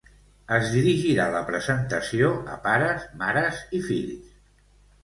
Es 0.55 0.63
dirigirà 0.75 1.27
la 1.35 1.43
presentació 1.49 2.33
a 2.55 2.59
pares, 2.67 3.07
mares 3.23 3.65
i 3.81 3.85
fills. 3.93 4.35